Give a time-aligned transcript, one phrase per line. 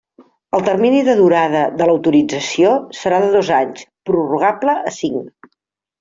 [0.59, 5.51] El termini de durada de l'autorització serà de dos anys, prorrogable a cinc.